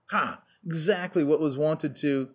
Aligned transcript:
Ha! 0.07 0.41
Exactly 0.65 1.23
what 1.23 1.39
was 1.39 1.59
wanted 1.59 1.95
to..." 1.97 2.27